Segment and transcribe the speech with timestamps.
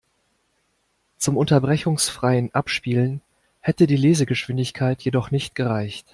[1.19, 3.21] Zum unterbrechungsfreien Abspielen
[3.59, 6.07] hätte die Lesegeschwindigkeit jedoch nicht gereicht.